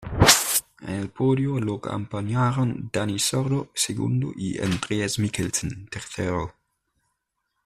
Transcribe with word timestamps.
En 0.81 0.95
el 0.95 1.11
podio 1.11 1.59
lo 1.59 1.75
acompañaron 1.75 2.89
Dani 2.91 3.19
Sordo, 3.19 3.69
segundo, 3.75 4.31
y 4.35 4.57
Andreas 4.59 5.19
Mikkelsen, 5.19 5.89
tercero. 5.91 6.55